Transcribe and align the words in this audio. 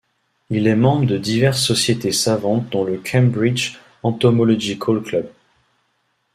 Il 0.49 0.65
est 0.65 0.75
membre 0.75 1.05
de 1.05 1.19
diverses 1.19 1.61
sociétés 1.63 2.11
savantes 2.11 2.71
dont 2.71 2.83
le 2.83 2.97
Cambridge 2.97 3.77
Entomological 4.01 4.99
Club. 5.03 5.29